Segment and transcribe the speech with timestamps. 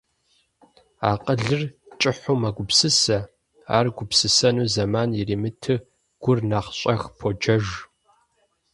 [1.11, 1.61] Акъылыр
[1.99, 3.19] кӀыхьу мэгупсысэ,
[3.77, 5.77] ар гупсысэну зэман иримыту
[6.21, 7.65] гур нэхъ щӀэх поджэж.